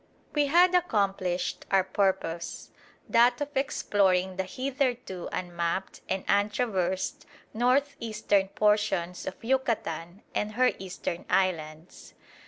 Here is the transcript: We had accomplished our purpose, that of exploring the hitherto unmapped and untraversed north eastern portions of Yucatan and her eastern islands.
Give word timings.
We 0.33 0.47
had 0.47 0.73
accomplished 0.73 1.67
our 1.69 1.83
purpose, 1.83 2.71
that 3.07 3.39
of 3.39 3.49
exploring 3.55 4.35
the 4.37 4.45
hitherto 4.45 5.29
unmapped 5.31 6.01
and 6.09 6.25
untraversed 6.27 7.27
north 7.53 7.95
eastern 7.99 8.47
portions 8.47 9.27
of 9.27 9.43
Yucatan 9.43 10.23
and 10.33 10.53
her 10.53 10.71
eastern 10.79 11.25
islands. 11.29 12.15